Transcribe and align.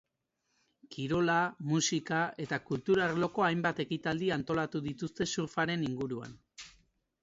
Kirola, 0.95 1.35
musika 1.73 2.23
eta 2.47 2.59
kultura 2.71 3.05
arloko 3.11 3.47
hainbat 3.51 3.85
ekitaldi 3.87 4.35
antolatu 4.41 4.85
dituzte 4.91 5.33
surfaren 5.37 5.91
inguruan. 5.93 6.39